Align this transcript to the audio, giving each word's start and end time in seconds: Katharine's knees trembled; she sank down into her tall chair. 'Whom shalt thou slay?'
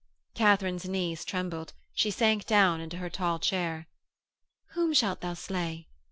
Katharine's 0.33 0.89
knees 0.89 1.23
trembled; 1.23 1.73
she 1.93 2.09
sank 2.09 2.47
down 2.47 2.81
into 2.81 2.97
her 2.97 3.09
tall 3.11 3.37
chair. 3.37 3.87
'Whom 4.71 4.93
shalt 4.93 5.21
thou 5.21 5.35
slay?' 5.35 5.89